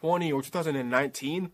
[0.00, 1.50] 2020 or 2019,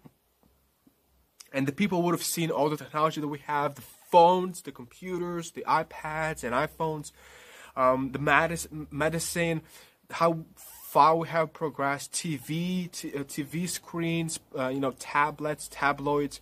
[1.53, 4.73] and the people would have seen all the technology that we have the phones, the
[4.73, 7.11] computers, the iPads and iPhones,
[7.77, 8.19] um, the
[8.91, 9.63] medicine,
[10.11, 16.41] how far we have progressed, TV, t- uh, TV screens, uh, you know, tablets, tabloids,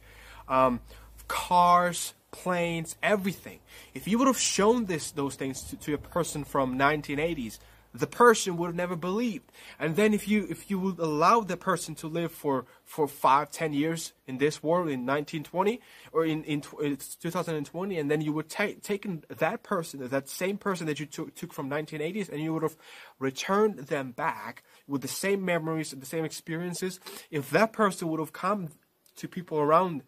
[0.48, 0.80] um,
[1.26, 3.60] cars, planes, everything.
[3.94, 7.58] If you would have shown this those things to, to a person from 1980s,
[7.94, 9.52] the person would have never believed.
[9.78, 13.52] And then if you if you would allow the person to live for for five,
[13.52, 15.80] ten years in this world in 1920
[16.12, 20.58] or in in, in 2020, and then you would take taken that person, that same
[20.58, 22.76] person that you took took from 1980s, and you would have
[23.20, 26.98] returned them back with the same memories, and the same experiences.
[27.30, 28.70] If that person would have come
[29.16, 30.02] to people around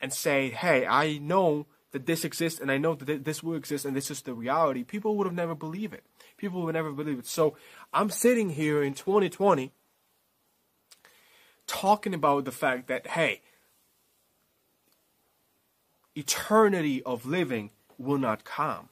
[0.00, 3.86] and say, "Hey, I know." That this exists, and I know that this will exist,
[3.86, 4.84] and this is the reality.
[4.84, 6.04] People would have never believed it
[6.36, 7.26] people would never believe it.
[7.26, 7.56] So
[7.92, 9.72] I'm sitting here in 2020
[11.66, 13.42] talking about the fact that, hey,
[16.14, 18.88] eternity of living will not come.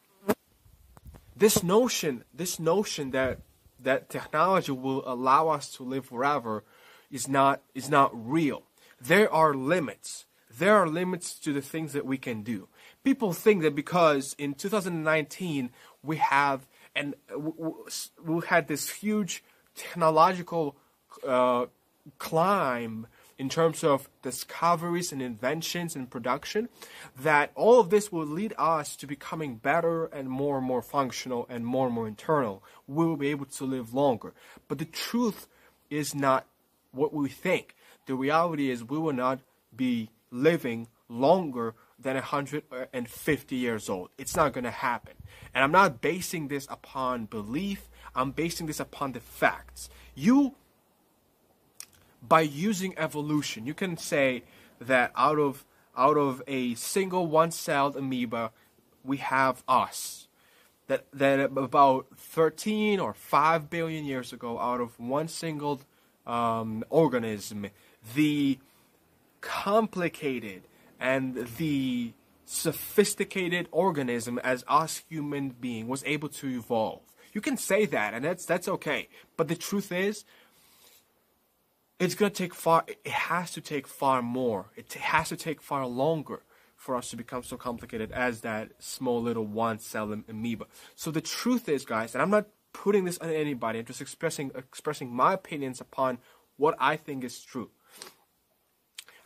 [1.37, 3.41] This notion, this notion that
[3.81, 6.65] that technology will allow us to live forever
[7.11, 8.63] is not is not real.
[9.01, 10.25] There are limits.
[10.59, 12.69] There are limits to the things that we can do.
[13.03, 15.71] People think that because in 2019
[16.03, 17.15] we have and
[18.25, 19.43] we had this huge
[19.75, 20.77] technological
[21.27, 21.67] uh,
[22.19, 26.69] climb in terms of discoveries and inventions and production
[27.21, 31.47] that all of this will lead us to becoming better and more and more functional
[31.49, 32.63] and more and more internal.
[32.87, 34.33] We will be able to live longer.
[34.69, 35.49] But the truth
[35.91, 36.47] is not
[36.93, 37.75] what we think.
[38.07, 39.41] The reality is we will not
[39.75, 44.11] be living longer than 150 years old.
[44.19, 45.15] It's not going to happen.
[45.55, 49.89] And I'm not basing this upon belief, I'm basing this upon the facts.
[50.15, 50.55] You,
[52.27, 54.43] by using evolution, you can say
[54.81, 55.65] that out of
[55.97, 58.51] out of a single one-celled amoeba,
[59.05, 60.27] we have us.
[60.89, 65.81] That that about 13 or 5 billion years ago, out of one single
[66.27, 67.67] um, organism,
[68.15, 68.59] the
[69.45, 70.63] complicated
[70.99, 72.13] and the
[72.47, 77.01] sophisticated organism as us human being was able to evolve.
[77.35, 79.09] You can say that, and that's that's okay.
[79.37, 80.25] But the truth is,
[82.01, 82.85] it's gonna take far.
[82.89, 84.71] It has to take far more.
[84.77, 86.43] It has to take far longer
[86.75, 90.67] for us to become so complicated as that small little one cell amoeba.
[90.95, 93.79] So the truth is, guys, and I'm not putting this on anybody.
[93.81, 96.19] I'm just expressing expressing my opinions upon
[96.57, 97.71] what I think is true.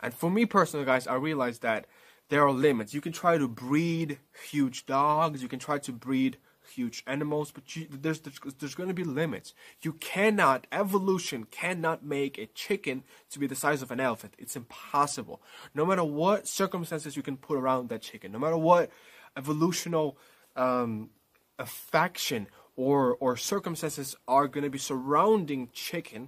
[0.01, 1.85] And for me personally, guys, I realized that
[2.29, 2.93] there are limits.
[2.93, 6.37] You can try to breed huge dogs, you can try to breed
[6.73, 9.53] huge animals, but you, there's, there's there's going to be limits.
[9.81, 14.35] You cannot evolution cannot make a chicken to be the size of an elephant.
[14.37, 15.41] It's impossible.
[15.73, 18.91] No matter what circumstances you can put around that chicken, no matter what
[19.35, 20.17] evolutional
[20.55, 21.09] um,
[21.57, 26.27] affection or or circumstances are going to be surrounding chicken,